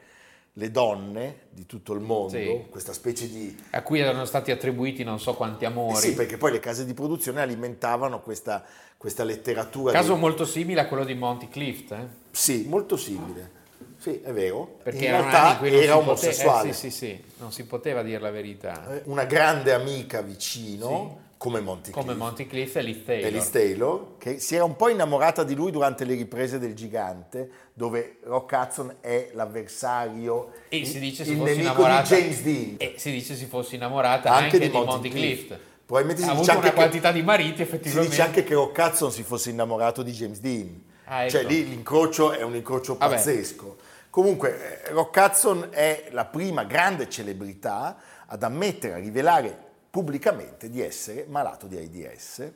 le 0.55 0.71
donne 0.71 1.47
di 1.49 1.65
tutto 1.65 1.93
il 1.93 2.01
mondo, 2.01 2.37
sì. 2.37 2.65
questa 2.69 2.91
specie 2.91 3.29
di... 3.29 3.57
A 3.71 3.81
cui 3.83 3.99
erano 3.99 4.25
stati 4.25 4.51
attribuiti 4.51 5.03
non 5.03 5.19
so 5.19 5.33
quanti 5.33 5.63
amori. 5.63 5.97
Eh 5.97 5.99
sì, 6.01 6.13
perché 6.13 6.37
poi 6.37 6.51
le 6.51 6.59
case 6.59 6.85
di 6.85 6.93
produzione 6.93 7.41
alimentavano 7.41 8.21
questa, 8.21 8.63
questa 8.97 9.23
letteratura. 9.23 9.93
Caso 9.93 10.15
di... 10.15 10.19
molto 10.19 10.45
simile 10.45 10.81
a 10.81 10.87
quello 10.87 11.05
di 11.05 11.13
Monty 11.13 11.47
Clift, 11.47 11.91
eh? 11.91 12.07
Sì, 12.31 12.65
molto 12.67 12.97
simile. 12.97 13.59
Sì, 13.97 14.19
è 14.19 14.33
vero. 14.33 14.79
Perché 14.83 15.05
in 15.05 15.11
realtà 15.11 15.61
era 15.63 15.97
omosessuale. 15.97 16.69
Eh, 16.69 16.73
sì, 16.73 16.89
sì, 16.89 16.97
sì, 16.97 17.23
non 17.37 17.51
si 17.51 17.65
poteva 17.65 18.01
dire 18.01 18.19
la 18.19 18.31
verità. 18.31 18.95
Eh, 18.95 19.03
una 19.05 19.25
grande 19.25 19.73
amica 19.73 20.21
vicino, 20.21 21.19
sì. 21.19 21.29
Come 21.41 21.59
Monty 21.59 21.89
Cliff. 21.89 22.05
Come 22.05 22.15
Monty 22.15 22.45
Cliff 22.45 22.75
e 22.75 22.81
Liz 22.83 23.03
Taylor. 23.03 23.25
E 23.25 23.29
Liz 23.31 23.49
Taylor, 23.49 24.17
che 24.19 24.39
si 24.39 24.53
era 24.53 24.63
un 24.63 24.75
po' 24.75 24.89
innamorata 24.89 25.43
di 25.43 25.55
lui 25.55 25.71
durante 25.71 26.05
le 26.05 26.13
riprese 26.13 26.59
del 26.59 26.75
Gigante, 26.75 27.49
dove 27.73 28.17
Rock 28.25 28.51
Hudson 28.51 28.95
è 29.01 29.31
l'avversario, 29.33 30.51
e 30.69 30.85
si 30.85 30.99
dice 30.99 31.23
il, 31.23 31.31
il 31.31 31.37
nemico 31.37 31.61
innamorata, 31.61 32.13
di 32.13 32.21
James 32.21 32.41
Dean. 32.43 32.75
E 32.77 32.93
si 32.97 33.09
dice 33.09 33.33
si 33.33 33.47
fosse 33.47 33.73
innamorata 33.73 34.29
anche, 34.29 34.57
anche 34.57 34.59
di, 34.59 34.69
Monty, 34.69 34.91
Monty 34.91 35.09
Cliff. 35.09 35.47
Cliff. 35.47 35.59
Probabilmente 35.83 36.21
si 36.21 36.29
ha 36.29 36.33
dice 36.35 36.51
avuto 36.51 36.51
anche 36.51 36.73
una 36.73 36.75
quantità 36.75 37.11
di 37.11 37.23
mariti 37.23 37.61
effettivamente. 37.63 38.03
Si 38.03 38.09
dice 38.09 38.21
anche 38.21 38.43
che 38.43 38.53
Rock 38.53 38.77
Hudson 38.77 39.11
si 39.11 39.23
fosse 39.23 39.49
innamorato 39.49 40.03
di 40.03 40.11
James 40.11 40.39
Dean. 40.39 40.79
Ah, 41.05 41.23
ecco. 41.23 41.31
Cioè 41.31 41.43
lì 41.45 41.67
l'incrocio 41.67 42.33
è 42.33 42.43
un 42.43 42.53
incrocio 42.53 42.97
Vabbè. 42.97 43.15
pazzesco. 43.15 43.77
Comunque, 44.11 44.83
eh, 44.83 44.91
Rock 44.91 45.17
Hudson 45.17 45.69
è 45.71 46.09
la 46.11 46.25
prima 46.25 46.65
grande 46.65 47.09
celebrità 47.09 47.97
ad 48.27 48.43
ammettere, 48.43 48.93
a 48.93 48.97
rivelare 48.97 49.69
pubblicamente 49.91 50.69
di 50.69 50.81
essere 50.81 51.25
malato 51.27 51.67
di 51.67 51.77
AIDS. 51.77 52.51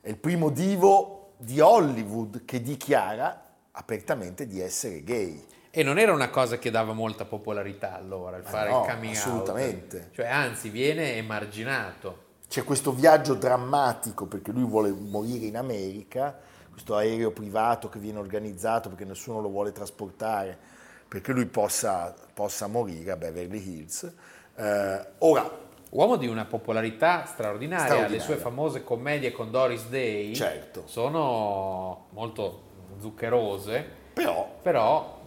È 0.00 0.08
il 0.08 0.16
primo 0.16 0.48
divo 0.48 1.32
di 1.36 1.60
Hollywood 1.60 2.44
che 2.44 2.62
dichiara 2.62 3.44
apertamente 3.72 4.46
di 4.46 4.60
essere 4.60 5.02
gay. 5.02 5.44
E 5.70 5.82
non 5.82 5.98
era 5.98 6.12
una 6.12 6.30
cosa 6.30 6.58
che 6.58 6.70
dava 6.70 6.92
molta 6.92 7.24
popolarità 7.24 7.94
allora, 7.94 8.38
il 8.38 8.44
fare 8.44 8.70
no, 8.70 8.84
il 8.84 8.90
coming 8.90 9.14
assolutamente. 9.14 9.96
out. 9.98 10.14
Cioè, 10.14 10.26
anzi, 10.26 10.70
viene 10.70 11.16
emarginato. 11.16 12.26
C'è 12.48 12.64
questo 12.64 12.92
viaggio 12.92 13.34
drammatico 13.34 14.24
perché 14.26 14.52
lui 14.52 14.64
vuole 14.64 14.90
morire 14.90 15.44
in 15.44 15.56
America, 15.56 16.36
questo 16.70 16.96
aereo 16.96 17.30
privato 17.32 17.88
che 17.88 17.98
viene 17.98 18.18
organizzato 18.18 18.88
perché 18.88 19.04
nessuno 19.04 19.40
lo 19.40 19.50
vuole 19.50 19.72
trasportare 19.72 20.56
perché 21.08 21.32
lui 21.32 21.46
possa, 21.46 22.14
possa 22.32 22.66
morire 22.66 23.10
a 23.10 23.16
Beverly 23.16 23.58
Hills. 23.58 24.12
Eh, 24.54 25.06
ora, 25.18 25.50
Uomo 25.90 26.16
di 26.16 26.26
una 26.26 26.44
popolarità 26.44 27.24
straordinaria, 27.24 27.86
straordinaria, 27.86 28.16
le 28.16 28.22
sue 28.22 28.36
famose 28.36 28.84
commedie 28.84 29.32
con 29.32 29.50
Doris 29.50 29.86
Day 29.86 30.34
certo. 30.34 30.82
sono 30.84 32.08
molto 32.10 32.62
zuccherose, 33.00 33.86
però, 34.12 34.56
però 34.60 35.20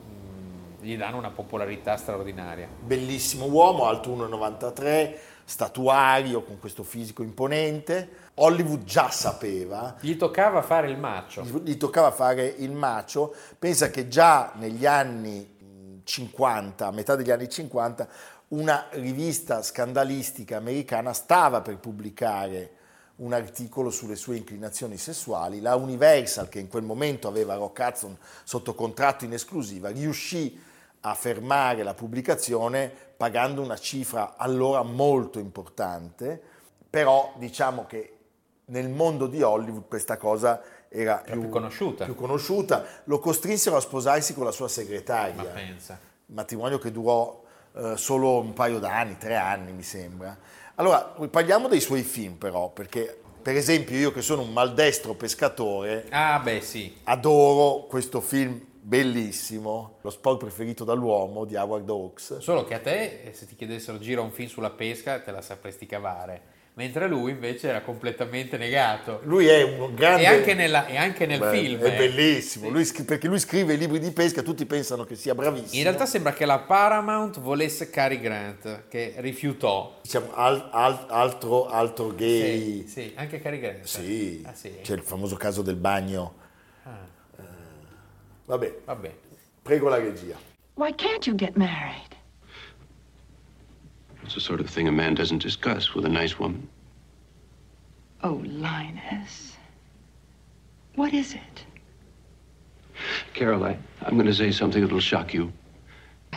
mh, 0.79 0.83
gli 0.83 0.95
danno 0.97 1.17
una 1.17 1.31
popolarità 1.31 1.97
straordinaria. 1.97 2.67
Bellissimo 2.79 3.45
uomo, 3.45 3.85
alto 3.85 4.15
1,93, 4.15 5.17
statuario, 5.45 6.43
con 6.43 6.59
questo 6.59 6.83
fisico 6.83 7.23
imponente. 7.23 8.29
Hollywood 8.35 8.83
già 8.83 9.09
sapeva. 9.09 9.95
Gli 9.99 10.15
toccava 10.15 10.61
fare 10.61 10.89
il 10.91 10.97
macio. 10.97 11.41
Gli, 11.41 11.71
gli 11.71 11.77
toccava 11.77 12.11
fare 12.11 12.45
il 12.45 12.71
macio. 12.71 13.33
Pensa 13.57 13.89
che 13.89 14.07
già 14.07 14.51
negli 14.55 14.85
anni 14.85 16.01
50, 16.03 16.87
a 16.87 16.91
metà 16.91 17.15
degli 17.15 17.31
anni 17.31 17.49
50, 17.49 18.07
una 18.51 18.88
rivista 18.91 19.62
scandalistica 19.62 20.58
americana 20.58 21.13
stava 21.13 21.62
per 21.62 21.77
pubblicare 21.77 22.79
un 23.17 23.34
articolo 23.34 23.91
sulle 23.91 24.15
sue 24.15 24.36
inclinazioni 24.36 24.98
sessuali. 24.98 25.62
La 25.62 25.75
Universal, 25.75 26.50
che 26.50 26.60
in 26.60 26.67
quel 26.67 26.84
momento 26.84 27.27
aveva 27.27 27.55
Rock 27.55 27.79
Hudson 27.79 28.17
sotto 28.43 28.74
contratto 28.74 29.25
in 29.25 29.34
esclusiva, 29.34 29.89
riuscì 29.89 30.60
a 31.01 31.13
fermare 31.13 31.84
la 31.84 31.93
pubblicazione 31.93 32.91
pagando 33.15 33.62
una 33.62 33.77
cifra 33.77 34.36
allora 34.38 34.81
molto 34.84 35.39
importante, 35.39 36.41
però 36.89 37.34
diciamo 37.38 37.86
che 37.86 38.17
nel 38.65 38.89
mondo 38.89 39.27
di 39.27 39.41
Hollywood 39.41 39.88
questa 39.88 40.17
cosa 40.17 40.62
era 40.89 41.17
più, 41.17 41.41
più, 41.41 41.50
conosciuta. 41.50 42.05
più, 42.05 42.15
conosciuta. 42.15 42.86
Lo 43.05 43.20
costrinsero 43.20 43.77
a 43.77 43.79
sposarsi 43.79 44.34
con 44.34 44.46
la 44.46 44.51
sua 44.51 44.67
segretaria. 44.67 45.36
Ma 45.36 45.43
pensa. 45.43 46.00
Matrimonio 46.27 46.79
che 46.79 46.91
durò 46.91 47.40
eh, 47.73 47.97
solo 47.97 48.39
un 48.39 48.53
paio 48.53 48.79
d'anni, 48.79 49.17
tre 49.17 49.35
anni 49.35 49.71
mi 49.71 49.83
sembra. 49.83 50.37
Allora, 50.75 51.15
parliamo 51.29 51.67
dei 51.67 51.81
suoi 51.81 52.03
film 52.03 52.35
però, 52.35 52.69
perché 52.69 53.19
per 53.41 53.55
esempio 53.55 53.97
io 53.97 54.11
che 54.11 54.21
sono 54.21 54.41
un 54.43 54.53
maldestro 54.53 55.13
pescatore, 55.13 56.07
ah, 56.09 56.39
beh, 56.39 56.61
sì. 56.61 56.95
adoro 57.03 57.85
questo 57.87 58.21
film 58.21 58.59
bellissimo, 58.83 59.97
lo 60.01 60.09
sport 60.09 60.39
preferito 60.39 60.83
dall'uomo 60.83 61.45
di 61.45 61.55
Howard 61.55 61.87
Hawks. 61.89 62.37
Solo 62.39 62.63
che 62.65 62.73
a 62.73 62.79
te, 62.79 63.31
se 63.33 63.45
ti 63.45 63.55
chiedessero 63.55 63.99
gira 63.99 64.21
un 64.21 64.31
film 64.31 64.49
sulla 64.49 64.71
pesca, 64.71 65.19
te 65.21 65.31
la 65.31 65.41
sapresti 65.41 65.85
cavare 65.85 66.59
mentre 66.81 67.07
lui 67.07 67.29
invece 67.29 67.67
era 67.67 67.81
completamente 67.81 68.57
negato. 68.57 69.21
Lui 69.25 69.45
è 69.45 69.61
un 69.61 69.93
grande... 69.93 70.23
E 70.23 70.25
anche, 70.25 70.55
nella, 70.55 70.88
e 70.88 70.97
anche 70.97 71.27
nel 71.27 71.38
Beh, 71.38 71.51
film. 71.51 71.79
È 71.79 71.93
eh. 71.93 71.95
bellissimo, 71.95 72.65
sì. 72.65 72.71
lui, 72.71 73.03
perché 73.05 73.27
lui 73.27 73.38
scrive 73.38 73.75
libri 73.75 74.00
di 74.00 74.09
pesca, 74.11 74.41
tutti 74.41 74.65
pensano 74.65 75.03
che 75.03 75.15
sia 75.15 75.35
bravissimo. 75.35 75.77
In 75.77 75.83
realtà 75.83 76.07
sembra 76.07 76.33
che 76.33 76.43
la 76.45 76.57
Paramount 76.57 77.39
volesse 77.39 77.91
Cary 77.91 78.19
Grant, 78.19 78.88
che 78.88 79.13
rifiutò. 79.17 80.00
Diciamo, 80.01 80.33
al, 80.33 80.69
al, 80.71 81.05
altro, 81.09 81.67
altro 81.67 82.15
gay. 82.15 82.88
Sì, 82.88 82.88
sì, 82.88 83.11
anche 83.15 83.39
Cary 83.39 83.59
Grant. 83.59 83.83
Sì. 83.83 84.41
Ah, 84.43 84.53
sì. 84.55 84.79
c'è 84.81 84.95
il 84.95 85.03
famoso 85.03 85.35
caso 85.35 85.61
del 85.61 85.75
bagno. 85.75 86.33
Ah. 86.83 86.97
Uh, 87.38 87.43
vabbè. 88.45 88.77
vabbè, 88.85 89.13
prego 89.61 89.88
la 89.88 89.97
regia. 89.97 90.35
Why 90.73 90.95
can't 90.95 91.27
you 91.27 91.35
get 91.35 91.55
married? 91.55 92.17
It's 94.23 94.35
the 94.35 94.41
sort 94.41 94.59
of 94.59 94.69
thing 94.69 94.87
a 94.87 94.91
man 94.91 95.15
doesn't 95.15 95.41
discuss 95.41 95.93
with 95.93 96.05
a 96.05 96.09
nice 96.09 96.39
woman. 96.39 96.67
Oh, 98.23 98.41
Linus. 98.45 99.55
What 100.95 101.13
is 101.13 101.33
it? 101.33 101.65
Carol, 103.33 103.63
I, 103.63 103.77
I'm 104.03 104.15
going 104.15 104.27
to 104.27 104.33
say 104.33 104.51
something 104.51 104.81
that'll 104.81 104.99
shock 104.99 105.33
you. 105.33 105.51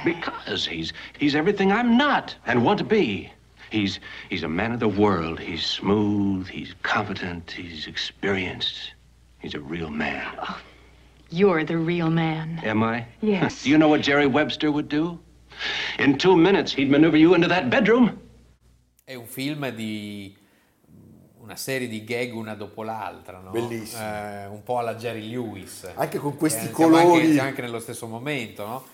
Because 0.05 0.67
he's 0.67 0.93
he's 1.19 1.35
everything 1.37 1.71
I'm 1.71 1.97
not 1.97 2.35
and 2.47 2.65
want 2.65 2.79
to 2.79 2.85
be. 2.85 3.33
He's 3.71 4.01
he's 4.29 4.43
a 4.43 4.49
man 4.49 4.73
of 4.73 4.81
the 4.81 4.89
world. 4.89 5.39
He's 5.39 5.65
smooth, 5.65 6.49
he's 6.49 6.75
competent, 6.83 7.51
he's 7.51 7.87
experienced. 7.87 8.93
He's 9.39 9.55
a 9.55 9.61
real 9.61 9.91
man. 9.91 10.27
Oh, 10.41 10.61
you're 11.31 11.65
the 11.65 11.79
real 11.79 12.11
man. 12.11 12.61
Am 12.65 12.83
I? 12.83 13.07
Yes. 13.21 13.63
do 13.65 13.71
you 13.71 13.79
know 13.79 13.89
what 13.89 14.01
Jerry 14.01 14.27
Webster 14.27 14.73
would 14.73 14.89
do? 14.89 15.19
In 15.99 16.17
two 16.17 16.37
minutes, 16.37 16.77
he'd 16.77 16.91
maneuver 16.91 17.19
you 17.19 17.35
into 17.35 17.49
that 17.49 17.65
bedroom. 17.65 18.21
È 19.05 19.15
un 19.15 19.27
film 19.27 19.69
di 19.71 20.35
una 21.45 21.57
serie 21.57 21.89
di 21.89 22.05
gag 22.05 22.35
una 22.35 22.55
dopo 22.55 22.83
l'altra, 22.83 23.39
no? 23.39 23.51
Bellissimo. 23.51 24.03
Eh, 24.03 24.47
un 24.47 24.63
po' 24.63 24.79
alla 24.79 24.95
Jerry 24.95 25.29
Lewis. 25.29 25.87
Anche 25.95 26.19
con 26.19 26.37
questi 26.37 26.67
eh, 26.67 26.71
colori. 26.71 27.27
Anche, 27.27 27.41
anche, 27.41 27.61
nello 27.61 27.81
stesso 27.81 28.07
momento, 28.07 28.67
no? 28.67 28.85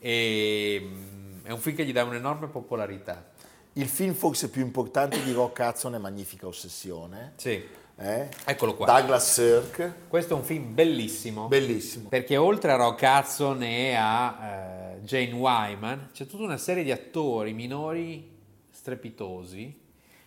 E, 0.00 0.80
mm, 0.82 1.44
è 1.44 1.50
un 1.52 1.58
film 1.58 1.76
che 1.76 1.84
gli 1.84 1.92
dà 1.92 2.02
un'enorme 2.02 2.48
popolarità. 2.48 3.28
il 3.74 3.86
film 3.86 4.14
forse 4.14 4.50
più 4.50 4.60
importante 4.60 5.22
di 5.22 5.30
Rock 5.30 5.60
Hudson 5.60 5.94
è 5.94 5.98
Magnifica 5.98 6.48
Ossessione. 6.48 7.34
Sì. 7.36 7.64
eh? 7.96 8.28
Eccolo 8.44 8.74
qua. 8.74 8.86
Douglas 8.86 9.32
Sirk, 9.32 10.08
Questo 10.08 10.34
è 10.34 10.36
un 10.36 10.42
film 10.42 10.74
bellissimo. 10.74 11.46
bellissimo. 11.46 12.08
Perché 12.08 12.36
oltre 12.36 12.72
a 12.72 12.76
Rock 12.76 13.02
Hudson 13.02 13.62
e 13.62 13.94
a 13.94 14.38
eh, 14.42 14.89
Jane 15.10 15.32
Wyman 15.32 16.10
c'è 16.12 16.24
tutta 16.24 16.44
una 16.44 16.56
serie 16.56 16.84
di 16.84 16.92
attori 16.92 17.52
minori 17.52 18.30
strepitosi. 18.70 19.76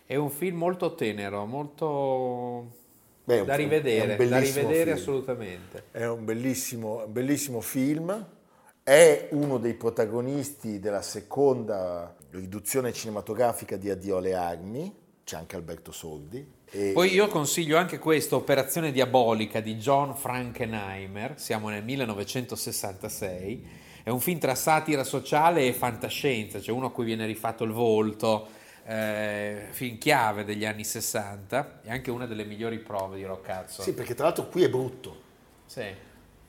È 0.04 0.14
un 0.14 0.28
film 0.28 0.58
molto 0.58 0.94
tenero, 0.94 1.46
molto 1.46 2.70
Beh, 3.24 3.46
da 3.46 3.54
rivedere, 3.54 4.14
da 4.28 4.38
rivedere 4.38 4.90
film. 4.90 4.96
assolutamente. 4.96 5.84
È 5.90 6.04
un 6.04 6.26
bellissimo, 6.26 7.06
bellissimo 7.06 7.62
film, 7.62 8.26
è 8.82 9.28
uno 9.30 9.56
dei 9.56 9.72
protagonisti 9.72 10.78
della 10.78 11.00
seconda 11.00 12.14
riduzione 12.32 12.92
cinematografica 12.92 13.78
di 13.78 13.88
Addio 13.88 14.18
alle 14.18 14.34
armi, 14.34 14.94
c'è 15.24 15.38
anche 15.38 15.56
Alberto 15.56 15.92
Sordi. 15.92 16.46
E- 16.70 16.90
Poi 16.92 17.10
io 17.10 17.28
consiglio 17.28 17.78
anche 17.78 17.98
questa 17.98 18.36
Operazione 18.36 18.92
Diabolica 18.92 19.60
di 19.60 19.76
John 19.76 20.14
Frankenheimer, 20.14 21.40
siamo 21.40 21.70
nel 21.70 21.82
1966, 21.82 23.82
è 24.04 24.10
un 24.10 24.20
film 24.20 24.38
tra 24.38 24.54
satira 24.54 25.02
sociale 25.02 25.66
e 25.66 25.72
fantascienza, 25.72 26.60
cioè 26.60 26.74
uno 26.74 26.86
a 26.86 26.92
cui 26.92 27.06
viene 27.06 27.24
rifatto 27.24 27.64
il 27.64 27.72
volto, 27.72 28.46
eh, 28.84 29.68
film 29.70 29.96
chiave 29.96 30.44
degli 30.44 30.66
anni 30.66 30.84
60 30.84 31.80
e 31.82 31.90
anche 31.90 32.10
una 32.10 32.26
delle 32.26 32.44
migliori 32.44 32.78
prove 32.80 33.16
di 33.16 33.24
Rock 33.24 33.48
Hudson. 33.48 33.82
Sì, 33.82 33.94
perché 33.94 34.14
tra 34.14 34.26
l'altro 34.26 34.46
qui 34.48 34.62
è 34.62 34.68
brutto. 34.68 35.22
Sì, 35.64 35.86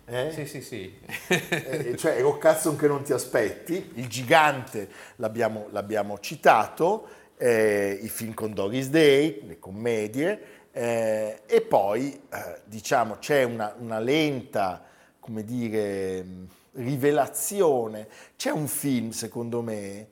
eh? 0.06 0.32
sì, 0.34 0.46
sì. 0.46 0.62
sì. 0.62 1.00
Eh, 1.28 1.96
cioè 1.96 2.18
è 2.18 2.22
Rock 2.22 2.44
Hudson 2.44 2.76
che 2.76 2.88
non 2.88 3.04
ti 3.04 3.14
aspetti, 3.14 3.92
il 3.96 4.08
gigante 4.10 4.90
l'abbiamo, 5.16 5.68
l'abbiamo 5.72 6.20
citato, 6.20 7.08
eh, 7.38 7.98
i 8.02 8.10
film 8.10 8.34
con 8.34 8.54
Doris 8.54 8.90
Day, 8.90 9.44
le 9.48 9.60
commedie, 9.60 10.68
eh, 10.74 11.42
e 11.46 11.62
poi 11.62 12.22
eh, 12.34 12.60
diciamo 12.66 13.16
c'è 13.16 13.44
una, 13.44 13.74
una 13.78 14.00
lenta, 14.00 14.84
come 15.22 15.46
dire, 15.46 16.26
rivelazione. 16.76 18.08
C'è 18.36 18.52
un 18.52 18.68
film, 18.68 19.10
secondo 19.12 19.62
me, 19.62 20.08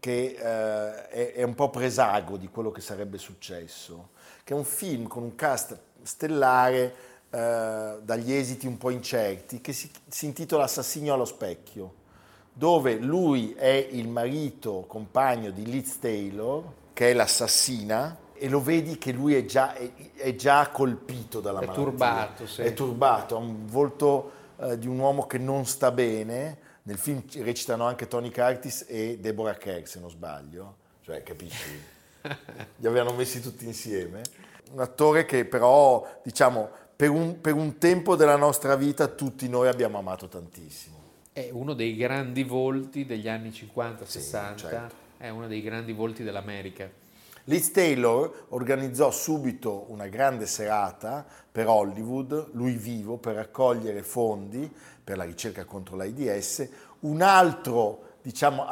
che 0.00 0.36
eh, 0.38 1.08
è, 1.08 1.32
è 1.34 1.42
un 1.42 1.54
po' 1.54 1.70
presago 1.70 2.36
di 2.36 2.48
quello 2.48 2.70
che 2.70 2.80
sarebbe 2.80 3.18
successo, 3.18 4.10
che 4.44 4.54
è 4.54 4.56
un 4.56 4.64
film 4.64 5.06
con 5.06 5.22
un 5.22 5.34
cast 5.34 5.78
stellare 6.02 6.94
eh, 7.30 7.96
dagli 8.02 8.32
esiti 8.32 8.66
un 8.66 8.78
po' 8.78 8.90
incerti, 8.90 9.60
che 9.60 9.72
si, 9.72 9.90
si 10.08 10.26
intitola 10.26 10.64
Assassinio 10.64 11.14
allo 11.14 11.24
specchio, 11.24 11.94
dove 12.52 12.96
lui 12.96 13.54
è 13.54 13.88
il 13.90 14.08
marito, 14.08 14.84
compagno 14.86 15.50
di 15.50 15.64
Liz 15.64 15.98
Taylor, 15.98 16.64
che 16.92 17.10
è 17.10 17.14
l'assassina, 17.14 18.18
e 18.34 18.48
lo 18.48 18.60
vedi 18.60 18.98
che 18.98 19.12
lui 19.12 19.34
è 19.34 19.44
già, 19.44 19.72
è, 19.74 19.90
è 20.14 20.34
già 20.34 20.68
colpito 20.68 21.40
dalla 21.40 21.60
È 21.60 21.66
malattia. 21.66 21.84
turbato, 21.84 22.46
sì. 22.46 22.62
È 22.62 22.74
turbato, 22.74 23.36
ha 23.36 23.38
un 23.38 23.66
volto 23.66 24.32
eh, 24.62 24.78
di 24.78 24.86
un 24.86 24.98
uomo 24.98 25.26
che 25.26 25.38
non 25.38 25.66
sta 25.66 25.90
bene. 25.90 26.70
Nel 26.84 26.98
film 26.98 27.22
recitano 27.36 27.84
anche 27.84 28.08
Tony 28.08 28.30
Curtis 28.30 28.86
e 28.88 29.18
Deborah 29.20 29.54
Kerr, 29.54 29.84
se 29.84 30.00
non 30.00 30.10
sbaglio. 30.10 30.76
Cioè, 31.02 31.22
capisci? 31.22 31.80
Li 32.76 32.86
avevano 32.86 33.16
messi 33.16 33.40
tutti 33.40 33.66
insieme. 33.66 34.22
Un 34.72 34.80
attore 34.80 35.24
che 35.24 35.44
però, 35.44 36.20
diciamo, 36.22 36.70
per 36.96 37.10
un, 37.10 37.40
per 37.40 37.54
un 37.54 37.78
tempo 37.78 38.16
della 38.16 38.36
nostra 38.36 38.76
vita 38.76 39.08
tutti 39.08 39.48
noi 39.48 39.68
abbiamo 39.68 39.98
amato 39.98 40.28
tantissimo. 40.28 41.00
È 41.32 41.48
uno 41.50 41.74
dei 41.74 41.96
grandi 41.96 42.42
volti 42.42 43.04
degli 43.04 43.28
anni 43.28 43.48
50-60, 43.50 44.56
certo. 44.56 44.94
è 45.16 45.28
uno 45.28 45.46
dei 45.46 45.62
grandi 45.62 45.92
volti 45.92 46.22
dell'America. 46.22 46.88
Liz 47.44 47.72
Taylor 47.72 48.46
organizzò 48.50 49.10
subito 49.10 49.86
una 49.88 50.06
grande 50.06 50.46
serata 50.46 51.26
per 51.50 51.66
Hollywood, 51.66 52.50
lui 52.52 52.72
vivo, 52.72 53.16
per 53.16 53.34
raccogliere 53.34 54.02
fondi 54.02 54.70
per 55.02 55.16
la 55.16 55.24
ricerca 55.24 55.64
contro 55.64 55.96
l'AIDS. 55.96 56.68
Un 57.00 57.20
altro, 57.20 58.02
diciamo, 58.22 58.64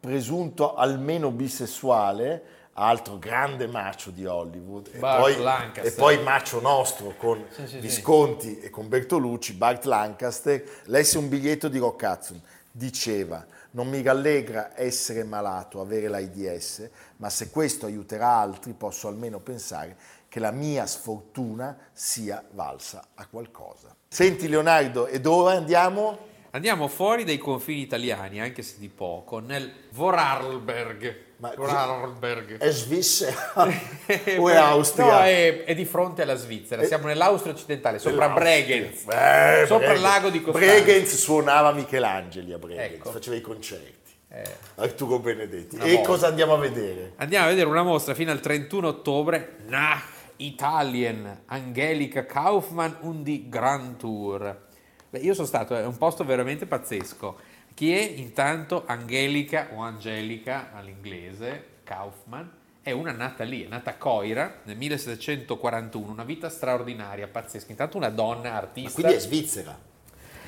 presunto 0.00 0.74
almeno 0.74 1.30
bisessuale, 1.30 2.42
altro 2.72 3.18
grande 3.18 3.66
macio 3.66 4.10
di 4.10 4.26
Hollywood, 4.26 4.88
e 4.92 4.98
poi, 4.98 5.36
Lancaster. 5.38 5.92
e 5.92 5.94
poi 5.94 6.22
macio 6.22 6.60
nostro 6.60 7.14
con 7.16 7.44
Sì, 7.50 7.62
sì, 7.62 7.68
sì. 7.68 7.78
Visconti 7.78 8.58
e 8.58 8.70
con 8.70 8.88
Bertolucci, 8.88 9.52
Bart 9.52 9.84
Lancaster, 9.84 10.64
lesse 10.86 11.18
un 11.18 11.28
biglietto 11.28 11.68
di 11.68 11.78
Rock 11.78 12.02
Hudson, 12.02 12.40
diceva 12.70 13.44
non 13.72 13.88
mi 13.88 14.02
rallegra 14.02 14.72
essere 14.74 15.22
malato, 15.22 15.80
avere 15.80 16.08
l'AIDS, 16.08 16.88
ma 17.16 17.30
se 17.30 17.50
questo 17.50 17.86
aiuterà 17.86 18.28
altri 18.28 18.72
posso 18.72 19.06
almeno 19.06 19.38
pensare 19.38 19.96
che 20.28 20.40
la 20.40 20.50
mia 20.50 20.86
sfortuna 20.86 21.76
sia 21.92 22.42
valsa 22.52 23.08
a 23.14 23.26
qualcosa. 23.26 23.94
Senti 24.08 24.48
Leonardo, 24.48 25.06
ed 25.06 25.26
ora 25.26 25.56
andiamo? 25.56 26.28
Andiamo 26.50 26.88
fuori 26.88 27.24
dai 27.24 27.38
confini 27.38 27.80
italiani, 27.80 28.40
anche 28.40 28.62
se 28.62 28.78
di 28.78 28.88
poco, 28.88 29.38
nel 29.38 29.72
Vorarlberg. 29.92 31.28
Ma 31.40 31.52
Vorarlberg. 31.56 32.58
È 32.58 32.70
Svizzera 32.70 33.34
o 34.38 34.48
è 34.48 34.56
Austria? 34.56 35.04
No, 35.06 35.18
è, 35.20 35.64
è 35.64 35.74
di 35.74 35.84
fronte 35.86 36.22
alla 36.22 36.34
Svizzera. 36.36 36.84
Siamo 36.84 37.06
nell'Austria 37.06 37.52
occidentale, 37.54 37.98
sopra 37.98 38.28
Bregenz. 38.28 39.04
Beh, 39.04 39.64
Sopra 39.66 39.78
Bregenz. 39.78 39.96
il 39.96 40.00
lago 40.02 40.28
di 40.28 40.42
Costanza. 40.42 40.66
Bregenz 40.82 41.14
suonava 41.16 41.72
Michelangeli 41.72 42.52
a 42.52 42.58
Bregenz, 42.58 42.92
Ecco. 42.94 43.10
faceva 43.10 43.36
i 43.36 43.40
concerti. 43.40 43.98
Eh. 44.32 44.42
Arturo 44.76 45.18
Benedetti. 45.18 45.74
Una 45.76 45.84
E 45.84 45.94
volta. 45.94 46.08
cosa 46.08 46.26
andiamo 46.28 46.52
a 46.54 46.58
vedere? 46.58 47.14
Andiamo 47.16 47.46
a 47.46 47.48
vedere 47.48 47.68
una 47.68 47.82
mostra 47.82 48.14
fino 48.14 48.30
al 48.30 48.40
31 48.40 48.86
ottobre. 48.86 49.56
Nach 49.66 50.04
Italien, 50.36 51.42
Angelica 51.46 52.24
Kaufmann 52.26 52.92
und 53.00 53.22
die 53.24 53.48
Grand 53.48 53.96
Tour. 53.98 54.68
Beh, 55.10 55.18
io 55.18 55.34
sono 55.34 55.46
stato, 55.46 55.74
è 55.74 55.84
un 55.84 55.96
posto 55.96 56.22
veramente 56.24 56.66
pazzesco. 56.66 57.36
Chi 57.80 57.96
è 57.96 58.02
intanto 58.02 58.82
Angelica 58.84 59.70
o 59.72 59.80
Angelica 59.80 60.68
all'inglese, 60.74 61.64
Kaufmann, 61.82 62.46
è 62.82 62.90
una 62.90 63.12
nata 63.12 63.42
lì, 63.42 63.64
è 63.64 63.68
nata 63.68 63.92
a 63.92 63.94
Coira 63.94 64.56
nel 64.64 64.76
1741, 64.76 66.12
una 66.12 66.24
vita 66.24 66.50
straordinaria, 66.50 67.26
pazzesca. 67.26 67.70
Intanto 67.70 67.96
una 67.96 68.10
donna 68.10 68.52
artista. 68.52 69.00
Quindi 69.00 69.14
è 69.14 69.18
Svizzera, 69.18 69.78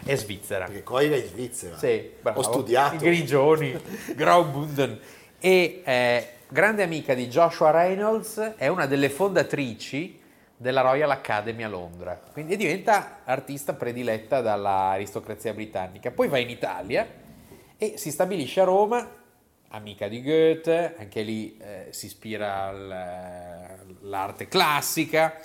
è 0.04 0.14
svizzera. 0.14 0.66
perché 0.66 0.82
Coira 0.82 1.16
è 1.16 1.22
Svizzera. 1.22 1.78
Sì, 1.78 2.10
bravo. 2.20 2.40
Ho 2.40 2.42
studiato. 2.42 2.96
I 2.96 2.98
grigioni, 2.98 3.80
Graubünden. 4.14 4.98
E 5.38 5.80
eh, 5.86 6.28
grande 6.48 6.82
amica 6.82 7.14
di 7.14 7.28
Joshua 7.28 7.70
Reynolds, 7.70 8.56
è 8.58 8.68
una 8.68 8.84
delle 8.84 9.08
fondatrici 9.08 10.20
della 10.54 10.82
Royal 10.82 11.10
Academy 11.10 11.62
a 11.62 11.68
Londra. 11.68 12.20
Quindi 12.30 12.56
diventa 12.56 13.20
artista 13.24 13.72
prediletta 13.72 14.42
dall'aristocrazia 14.42 15.54
britannica. 15.54 16.10
Poi 16.10 16.28
va 16.28 16.36
in 16.36 16.50
Italia 16.50 17.20
e 17.82 17.94
si 17.96 18.12
stabilisce 18.12 18.60
a 18.60 18.64
Roma, 18.64 19.10
amica 19.70 20.06
di 20.06 20.22
Goethe, 20.22 20.94
anche 20.96 21.22
lì 21.22 21.56
eh, 21.56 21.88
si 21.90 22.06
ispira 22.06 22.68
al- 22.68 23.98
all'arte 24.02 24.46
classica 24.46 25.40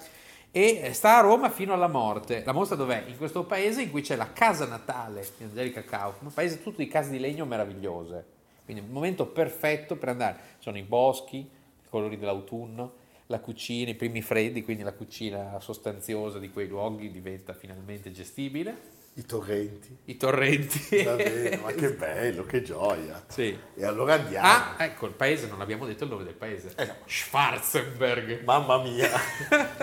e 0.51 0.91
sta 0.93 1.17
a 1.17 1.21
Roma 1.21 1.49
fino 1.49 1.73
alla 1.73 1.87
morte. 1.87 2.43
La 2.45 2.51
mostra 2.51 2.75
dov'è? 2.75 3.05
In 3.07 3.17
questo 3.17 3.43
paese 3.45 3.81
in 3.81 3.89
cui 3.89 4.03
c'è 4.03 4.15
la 4.15 4.33
casa 4.33 4.67
natale 4.67 5.27
di 5.35 5.45
Angelica 5.45 5.81
Kaufmann, 5.81 6.27
un 6.27 6.33
paese 6.33 6.61
tutto 6.61 6.77
di 6.77 6.87
case 6.87 7.09
di 7.09 7.17
legno 7.17 7.43
meravigliose. 7.45 8.25
Quindi 8.65 8.83
un 8.83 8.91
momento 8.91 9.25
perfetto 9.25 9.95
per 9.95 10.09
andare. 10.09 10.37
Sono 10.59 10.77
i 10.77 10.83
boschi, 10.83 11.37
i 11.37 11.89
colori 11.89 12.19
dell'autunno, 12.19 12.93
la 13.25 13.39
cucina, 13.39 13.89
i 13.89 13.95
primi 13.95 14.21
freddi, 14.21 14.63
quindi 14.63 14.83
la 14.83 14.93
cucina 14.93 15.59
sostanziosa 15.59 16.37
di 16.37 16.51
quei 16.51 16.67
luoghi 16.67 17.09
diventa 17.09 17.53
finalmente 17.53 18.11
gestibile. 18.11 18.96
I 19.17 19.25
torrenti. 19.25 19.97
I 20.05 20.15
torrenti. 20.15 20.85
Bene, 21.03 21.57
ma 21.57 21.71
che 21.71 21.89
bello, 21.89 22.45
che 22.45 22.61
gioia. 22.61 23.23
Sì. 23.27 23.57
E 23.73 23.83
allora 23.83 24.13
andiamo. 24.13 24.47
Ah, 24.47 24.75
ecco 24.77 25.07
il 25.07 25.13
paese, 25.13 25.47
non 25.47 25.59
abbiamo 25.59 25.87
detto 25.87 26.03
il 26.03 26.11
nome 26.11 26.23
del 26.23 26.35
paese. 26.35 26.73
Eh 26.75 26.85
no. 26.85 26.95
Schwarzenberg. 27.03 28.43
Mamma 28.43 28.79
mia, 28.79 29.09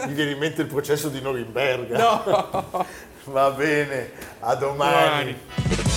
mi 0.06 0.14
viene 0.14 0.30
in 0.30 0.38
mente 0.38 0.62
il 0.62 0.68
processo 0.68 1.08
di 1.08 1.20
Norimberga. 1.20 1.98
No! 1.98 2.86
Va 3.24 3.50
bene, 3.50 4.12
a 4.38 4.54
domani. 4.54 5.32
Domani. 5.32 5.63